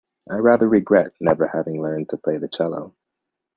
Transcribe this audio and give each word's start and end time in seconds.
I 0.31 0.37
rather 0.37 0.67
regret 0.67 1.13
never 1.19 1.45
having 1.49 1.79
learned 1.79 2.09
to 2.09 2.17
play 2.17 2.37
the 2.39 2.47
cello. 2.47 2.95